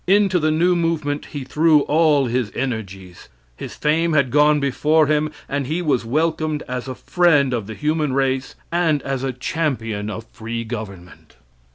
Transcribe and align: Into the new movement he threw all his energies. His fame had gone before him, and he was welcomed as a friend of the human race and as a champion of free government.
Into 0.07 0.39
the 0.39 0.49
new 0.49 0.75
movement 0.75 1.27
he 1.27 1.43
threw 1.43 1.81
all 1.81 2.25
his 2.25 2.51
energies. 2.55 3.29
His 3.55 3.75
fame 3.75 4.13
had 4.13 4.31
gone 4.31 4.59
before 4.59 5.05
him, 5.05 5.31
and 5.47 5.67
he 5.67 5.79
was 5.83 6.03
welcomed 6.03 6.63
as 6.67 6.87
a 6.87 6.95
friend 6.95 7.53
of 7.53 7.67
the 7.67 7.75
human 7.75 8.13
race 8.13 8.55
and 8.71 9.03
as 9.03 9.21
a 9.21 9.31
champion 9.31 10.09
of 10.09 10.25
free 10.33 10.63
government. 10.63 11.35